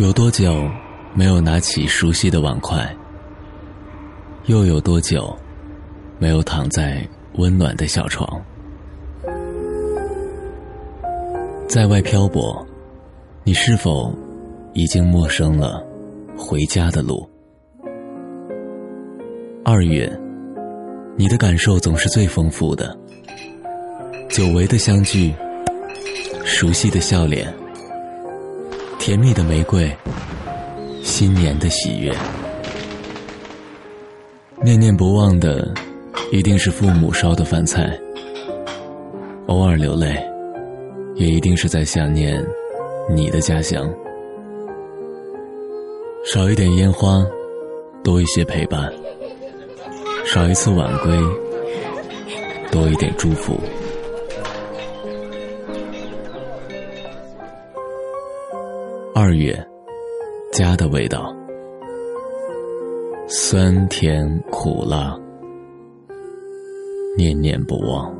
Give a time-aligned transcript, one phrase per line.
[0.00, 0.66] 有多久
[1.12, 2.90] 没有拿起熟悉的碗筷？
[4.46, 5.36] 又有多久
[6.18, 8.42] 没有躺在温暖的小床？
[11.68, 12.66] 在外漂泊，
[13.44, 14.10] 你是否
[14.72, 15.84] 已经陌生了
[16.34, 17.28] 回家的路？
[19.62, 20.10] 二月，
[21.14, 22.98] 你的感受总是最丰富的，
[24.30, 25.34] 久违的相聚，
[26.42, 27.52] 熟悉的笑脸。
[29.10, 29.90] 甜蜜的玫瑰，
[31.02, 32.14] 新年的喜悦，
[34.62, 35.68] 念念不忘的，
[36.30, 37.90] 一定是父母烧的饭菜。
[39.48, 40.14] 偶尔流泪，
[41.16, 42.40] 也一定是在想念
[43.12, 43.92] 你的家乡。
[46.24, 47.20] 少一点烟花，
[48.04, 48.84] 多一些陪伴；
[50.24, 51.18] 少一次晚归，
[52.70, 53.58] 多一点祝福。
[59.22, 59.54] 二月，
[60.50, 61.30] 家的味道，
[63.28, 65.14] 酸甜苦辣，
[67.18, 68.10] 念念不忘。